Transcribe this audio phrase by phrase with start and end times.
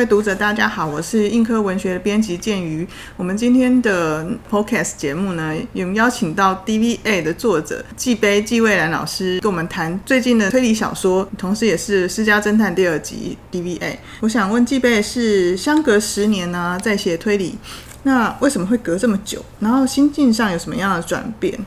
[0.00, 2.88] 位读者，大家好，我是映科文学的编辑建瑜。
[3.18, 13.98] 我们今天的 podcast 节目呢，有邀请到 DVA 的作者季杯季蔚然老师，跟我们谈最近的推理小说，同时也是《私家侦探》第二集 DVA。
[14.20, 17.58] 我想问季杯，是相隔十年呢，在写推理，
[18.04, 19.44] 那为什么会隔这么久？
[19.58, 21.60] 然后心境上有什么样的转变？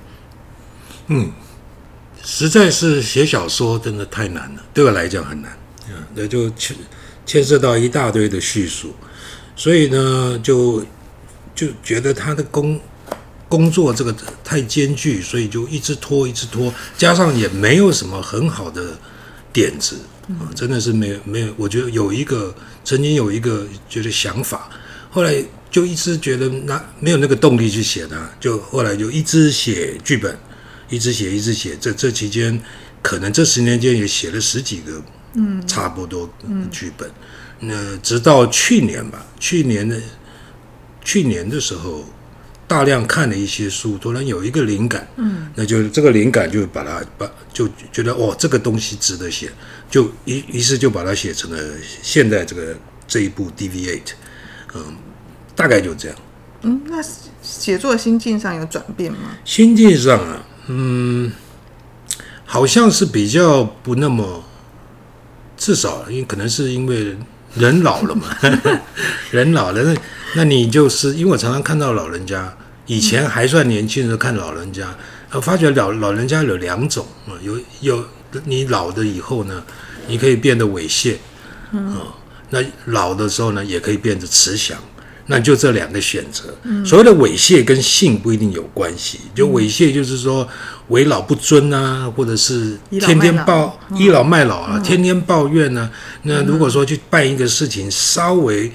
[1.06, 1.32] 嗯，
[2.24, 5.52] 实在是写小说真的太难了，对我来讲很难。
[5.88, 6.76] 嗯，那就牵
[7.26, 8.94] 牵涉到一大堆的叙述，
[9.56, 10.86] 所以呢，就
[11.56, 12.80] 就觉得他的工
[13.48, 18.98] 工作这个太艰巨，所以就一直拖，一直拖，加上也没有什么很好的
[19.52, 19.98] 点子
[20.28, 21.54] 啊，真的是没有没有。
[21.56, 24.70] 我觉得有一个曾经有一个觉得想法，
[25.10, 30.38] 后来就一直觉得那没有那个动力去写它，就后来就一直写剧本，
[30.90, 31.78] 一直写，一直写。
[31.80, 32.60] 这这期间，
[33.02, 35.02] 可能这十年间也写了十几个。
[35.36, 36.30] 嗯，差不多
[36.72, 37.10] 剧本。
[37.60, 39.98] 那直到去年吧，去年的
[41.04, 42.04] 去年的时候，
[42.68, 45.08] 大量看了一些书，突然有一个灵感。
[45.16, 49.50] 嗯，那就这个灵感就把它把就觉得哦，这个东西值得写，
[49.90, 51.58] 就于于是就把它写成了
[52.02, 52.76] 现在这个
[53.08, 54.12] 这一部 Deviate，。
[54.76, 54.98] 嗯，
[55.56, 56.18] 大概就这样。
[56.64, 56.98] 嗯，那
[57.42, 59.38] 写作心境上有转变吗？
[59.46, 61.32] 心境上啊，嗯，
[62.46, 64.44] 好像是比较不那么。
[65.64, 67.16] 至少，因为可能是因为
[67.56, 68.28] 人老了嘛，
[69.32, 69.96] 人老了，那
[70.36, 72.54] 那你就是因为我常常看到老人家，
[72.86, 74.94] 以前还算年轻的时候看老人家，
[75.32, 78.06] 我发觉老老人家有两种啊，有有
[78.44, 79.64] 你老的以后呢，
[80.06, 81.16] 你可以变得猥亵，
[81.72, 82.12] 啊，
[82.50, 84.78] 那老的时候呢，也可以变得慈祥。
[85.28, 86.54] 那就这两个选择。
[86.86, 90.48] 所谓的猥亵跟性不一定有关系，就猥亵就是说
[90.90, 95.90] 为老不尊啊，或者是天天抱倚老卖老啊，天天抱怨呢。
[96.24, 98.70] 那如果说去办一个事情，稍微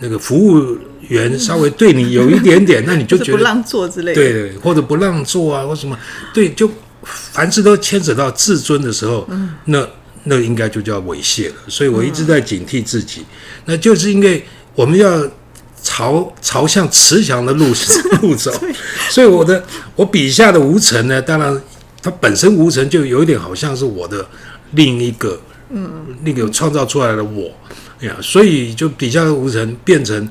[0.00, 0.76] 那个服务
[1.08, 5.96] 员稍微对你有一点点，那你就 觉得不让做之类的，对，或者不让做啊，或什么，
[6.34, 6.68] 对，就
[7.04, 9.28] 凡事都牵扯到自尊的时候，
[9.66, 9.86] 那
[10.24, 11.54] 那应该就叫猥亵了。
[11.68, 13.24] 所以我一直在警惕自己，
[13.66, 14.44] 那就是因为
[14.74, 15.24] 我们要。
[15.94, 17.66] 朝朝向慈祥的路
[18.20, 18.50] 路走，
[19.10, 21.62] 所以我的我笔下的吴尘呢，当然
[22.02, 24.26] 他本身吴尘就有一点好像是我的
[24.72, 25.40] 另一个，
[25.70, 27.48] 嗯，那个创造出来的我。
[28.00, 30.28] 呀，所以就笔下的吴尘变成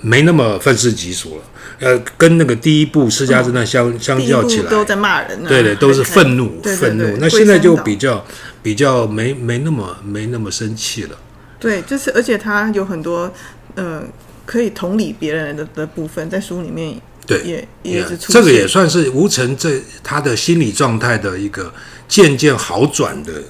[0.00, 1.42] 没那么愤世嫉俗了，
[1.78, 7.16] 呃，跟那个第一部《世家侦探》相相较起来，都在骂人，对对，都是愤怒愤怒。
[7.20, 8.24] 那现在就比较
[8.64, 11.16] 比较没没那么没那么生气了。
[11.60, 13.32] 对，就是而且他有很多
[13.76, 14.02] 呃。
[14.44, 21.72] 可以同理别人的的部分，在书里面对也也是这个也算是吴成这他的心理状态的一个
[22.08, 23.42] 渐渐好转的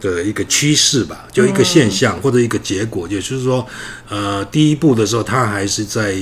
[0.00, 3.66] 的一个趋势吧，就一个现象或者一个结果，也就是说，
[4.08, 6.16] 呃，第一步的时候他还是在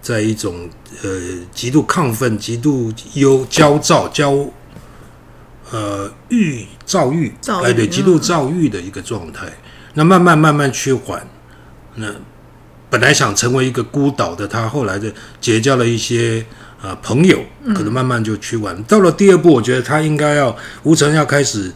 [0.00, 0.70] 在一种
[1.02, 1.10] 呃
[1.52, 4.46] 极度亢奋、极度忧焦躁、焦
[5.72, 9.52] 呃郁躁郁，哎对，极度躁郁的一个状态，
[9.94, 11.26] 那慢慢慢慢趋缓，
[11.96, 12.14] 那。
[12.90, 16.44] 本来想成为一个孤岛的他，后来的结交了一些
[16.80, 17.38] 呃朋友，
[17.74, 18.82] 可能慢慢就去玩。
[18.84, 21.70] 到了第二步，我觉得他应该要吴成要开始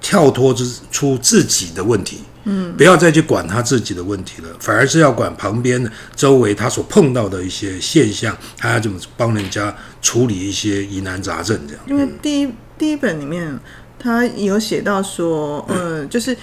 [0.00, 9.72] 跳脱之出自己的问题，嗯，不要再去管他自己的问题了，反而是要管旁边周围他所碰到的一些现象，他要怎么帮人家
[10.02, 11.82] 处理一些疑难杂症这样。
[11.86, 13.56] 因为第一第一本里面
[13.98, 16.36] 他有写到说，呃，就是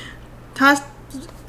[0.56, 0.74] 他。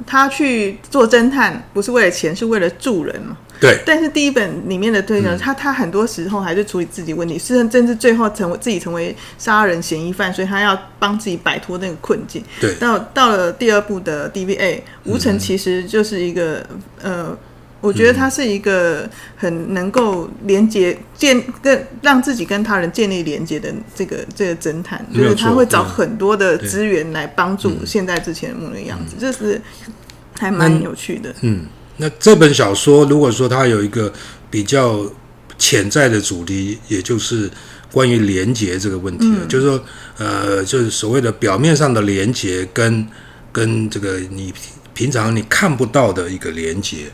[0.07, 3.37] 他去做侦探不是为了钱，是为了助人嘛？
[3.61, 3.79] 对。
[3.87, 12.43] 但是第一本里面的推呢，他他很多时候还是处理自己问题，是甚至最后成为自己成为杀人嫌疑犯，所以他要帮自己摆脱那个困境。
[12.61, 12.75] 对。
[12.75, 16.65] 到到了第二部的 DVA，吴成其实就是一个
[17.03, 17.37] 呃。
[17.85, 19.07] 我觉得他是一个
[19.37, 29.61] 很能够连接建跟让自己跟他人建立连接的这个这个侦探，就是他会找很多的资源来帮助现在之前的梦的样子，这是
[30.39, 31.35] 还蛮有趣的。
[31.43, 31.67] 嗯，
[31.99, 34.11] 那这本小说如果说它有一个
[34.51, 35.05] 比较
[35.59, 37.51] 潜在的主题，也就是
[37.93, 39.85] 关于连接这个问题，就是说
[40.17, 43.07] 呃，就是所谓的表面上的连接跟
[43.53, 44.55] 跟这个你
[44.95, 47.11] 平常你看不到的一个连接。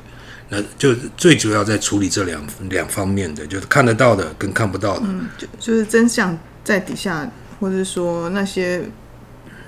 [0.50, 5.04] 那就最主要在处理这两两方面的，就是看得到的跟看不到的。
[5.06, 8.82] 嗯，就就是真相在底下，或者说那些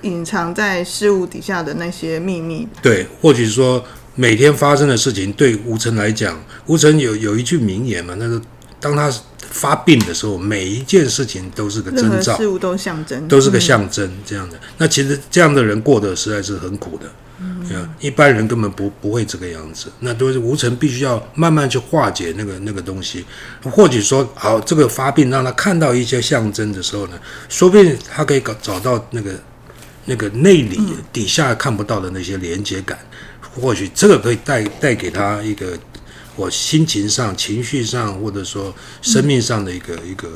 [0.02, 2.66] 隐藏在事物底下的那些秘密。
[2.82, 3.84] 对，或许说
[4.16, 8.42] 每天发生的事情，对吴成来讲，吴成有有一句名言嘛，那个
[8.82, 14.60] 当他发病的时候，每一件事情都是个征兆，事物都象征，都是个象征这样的。
[14.76, 17.06] 那其实这样的人过得实在是很苦的。
[17.44, 23.24] 嗯，一般人根本不不会这个样子，那都是无尘必须要慢慢去化解那个那个东西。
[23.62, 27.18] 或许说，好，这个发病让他看到一些象征的时候呢，
[27.48, 29.32] 说不定他可以搞找到那个
[30.04, 30.80] 那个内里
[31.12, 32.96] 底下看不到的那些连接感，
[33.60, 35.76] 或许这个可以带带给他一个
[36.36, 40.28] 我心情上、情绪上，或者说生命上的一个一个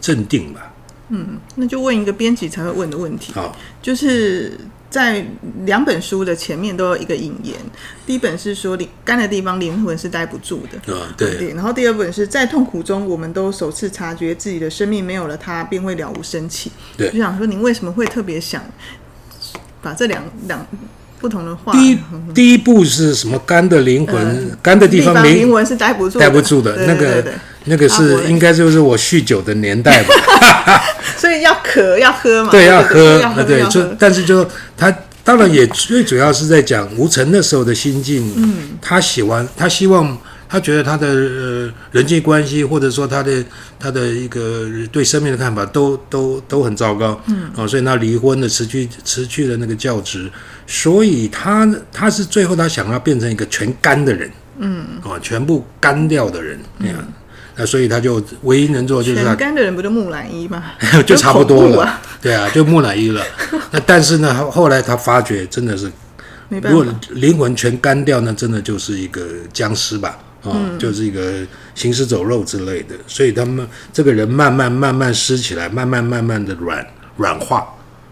[0.00, 0.72] 镇定吧。
[1.08, 4.58] 嗯那就问一个编辑才会问的问题，好，就是
[4.90, 5.24] 在
[5.64, 7.56] 两本书的前面都有一个引言，
[8.04, 10.92] 第一本是说灵干的地方灵魂是待不住的。
[10.92, 16.72] 啊，对，然后第二本是在痛苦中，我们都首次察觉自己的生命没有了它，便会了无生气。
[16.96, 18.64] 对就想说您为什么会特别想
[19.80, 20.66] 把这两两
[21.20, 21.98] 不同的话，第一
[22.34, 23.38] 第一步是什么？
[23.40, 26.24] 干的灵魂，干的地方灵灵魂是待不住的。
[26.24, 26.76] 待不住的。
[26.86, 27.24] 那个
[27.64, 30.14] 那个是应该就是我酗酒的年代吧？
[31.16, 34.46] 所以要渴要喝嘛，对，要喝，对，就但是就
[34.76, 40.16] 他当然也最主要是在讲吴承那时候的心境，嗯，他喜欢，他希望，
[40.48, 43.44] 他觉得他的呃人际关系或者说他的
[43.78, 50.30] 他的一个对生命的看法都都都很糟糕，嗯，哦，所以他离婚了辞去辞去了那个教职，
[50.66, 56.96] 所以他他是最后他想要变成一个全干的人，嗯，哦，全部干掉的人那样。
[57.58, 60.62] 那所以他就唯一能做的就是他全干的人不就木乃伊吗？
[61.06, 62.02] 就差不多了，啊。
[62.20, 63.24] 对啊，就木乃伊了。
[63.72, 65.90] 那但是呢，后后来他发觉真的是，
[66.50, 69.22] 如果，灵魂全干掉，那真的就是一个
[69.54, 70.18] 僵尸吧，
[70.50, 70.78] 啊、嗯。
[70.78, 72.94] 就是一个行尸走肉之类的。
[73.06, 77.66] 所以他们这个人慢慢慢慢湿起来，慢慢慢慢的软软化，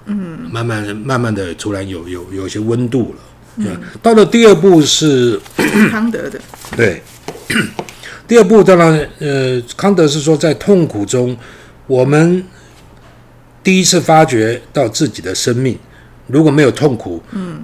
[0.07, 3.23] 嗯，慢慢慢慢的突然有有有一些温度了。
[3.57, 3.67] 嗯，
[4.03, 5.41] 到了第二步是
[5.89, 6.41] 康德的，
[6.77, 7.01] 对，
[8.27, 11.37] 第二步当然，呃，康德是说，在痛苦中，
[11.87, 12.45] 我们
[13.63, 15.79] 第一次发觉到自己的生命，
[16.27, 17.63] 如果没有痛苦，嗯，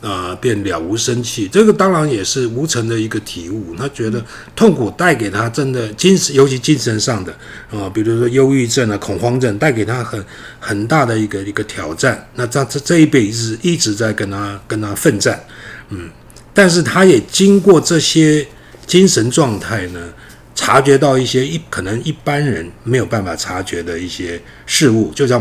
[0.00, 1.48] 啊、便了无生气。
[1.48, 3.74] 这个当然也是吴承的一个体悟。
[3.76, 4.24] 他觉得
[4.54, 7.32] 痛苦带给他真的精神，尤其精神上的
[7.70, 10.24] 啊、比如说忧郁症啊、恐慌症，带给他很
[10.60, 12.28] 很大的一个一个挑战。
[12.34, 15.42] 那这这这一辈子一直在跟他跟他奋战，
[15.90, 16.08] 嗯，
[16.54, 18.46] 但是他也经过这些
[18.86, 20.00] 精神状态呢，
[20.54, 25.40] 察觉到一些一可能一般人没有办法察觉的一些事物，就像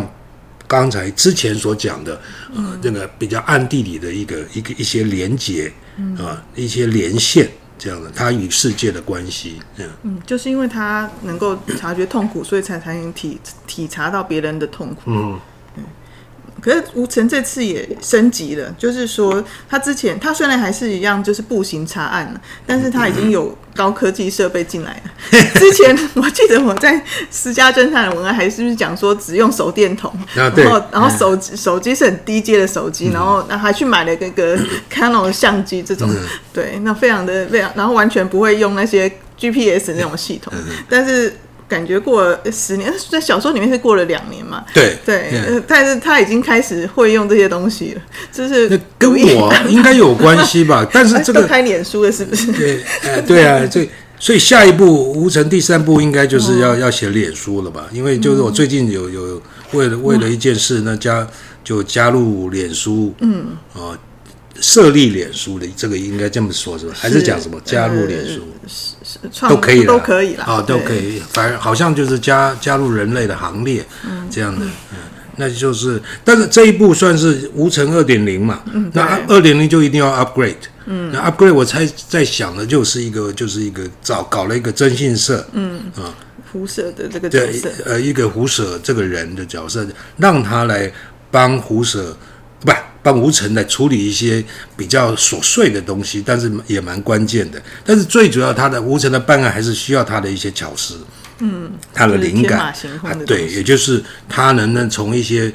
[0.68, 2.20] 刚才之前所讲的，
[2.54, 5.72] 呃，那个比较暗地里的一个一个一些连接
[6.20, 7.50] 啊、一些连线
[7.80, 9.62] 这样的，他与世界的关系。
[10.04, 15.02] 嗯，就是因为他能够察觉痛苦，所以才才能体体察到别人的痛苦。
[15.06, 15.40] 嗯，
[16.62, 25.12] 可是吴成这次也升级了，就是说他之前他虽然还是一样就是步行查案了，但是他已经有高科技设备进来了。
[25.56, 34.58] 之前我记得我在私家侦探的文案还是不是讲说只用手电筒，啊然后然后手机手机是很低阶的手机，然后那还去买了那个
[34.92, 36.10] Canon 的相机这种，
[36.52, 40.54] 对，那非常的非常，然后完全不会用那些 GPS 那种系统，
[40.90, 41.34] 但是。
[41.68, 44.64] 感觉过了十年， 在小说里面是过了两年嘛？
[44.74, 50.88] 对对，但是他已经开始会用这些东西了， 就是那跟我应该有关系吧？
[50.94, 52.52] 但是这个都开脸书了，是不是？
[52.54, 53.88] 对，呃，对啊，这
[54.20, 57.88] 所以下一步吴承第三步应该就是要、要写脸书了吧？
[57.92, 59.42] 因为就是我最近有有
[59.74, 61.28] 为了为了一件事那加
[61.64, 63.94] 就加入脸书，嗯，啊、
[64.60, 66.94] 设立脸书的这个应该这么说是吧？
[66.98, 68.42] 还是讲什么加入脸书？
[69.32, 70.94] 创都可以啦都可以了，啊，都可。
[70.96, 73.86] 以，反正好像就是加加入人类的行列，
[74.30, 74.98] 这样的，嗯，
[75.36, 80.56] 那就是，但是这一步算是无尘二点零嘛，嗯那二点零就一定要 upgrade，
[80.86, 86.14] 嗯，那 upgrade 我猜在想的就是一个就是一个找搞了一个征信社，嗯啊，
[86.52, 89.86] 胡舍的这个角对色，，呃，一个胡舍这个人的角色，
[90.18, 90.92] 让他来
[91.30, 92.18] 帮胡舍，
[92.62, 92.72] 不
[93.08, 94.44] 帮吴成来处理一些
[94.76, 97.62] 比较琐碎的东西，但是也蛮关键的。
[97.86, 101.00] 但是最主要，他的吴成的办案还是需要他的一些巧思，
[101.40, 102.74] 嗯，他的灵感
[103.26, 105.54] 对，也就是他能能从一些。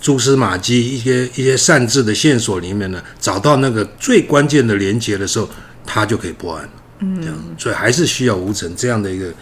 [0.00, 5.48] 蛛丝马迹、一些一些擅自的线索里面呢，找到那个最关键的连接的时候，
[5.86, 6.70] 他就可以破案了。
[6.98, 9.32] 嗯，这样，所以还是需要吴成这样的一个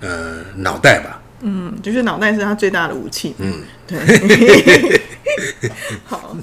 [0.00, 1.22] 呃脑袋吧。
[1.40, 3.34] 嗯，就是脑袋是他最大的武器。
[3.38, 5.00] 嗯，对。
[6.04, 6.36] 好，